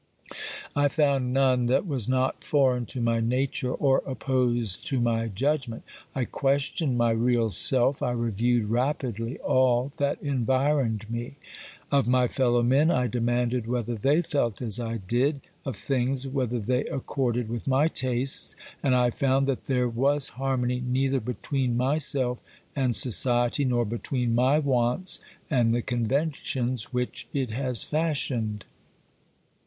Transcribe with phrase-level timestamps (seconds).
[0.75, 5.83] I found none that was not foreign to my nature, or opposed to my judgment.
[6.15, 11.37] I questioned my real self; I reviewed rapidly all that environed me;
[11.91, 16.57] of my fellow men I demanded whether they felt as I did, of things whether
[16.57, 22.41] they accorded with my tastes, and I found that there was harmony neither between myself
[22.75, 28.65] and society, nor between my wants and the conventions which it has fashioned.